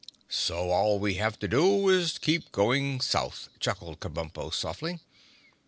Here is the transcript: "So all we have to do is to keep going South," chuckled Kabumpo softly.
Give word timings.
"So 0.29 0.71
all 0.71 0.97
we 0.97 1.13
have 1.21 1.37
to 1.37 1.47
do 1.47 1.87
is 1.89 2.13
to 2.15 2.19
keep 2.19 2.51
going 2.51 3.01
South," 3.01 3.49
chuckled 3.59 3.99
Kabumpo 3.99 4.51
softly. 4.51 4.99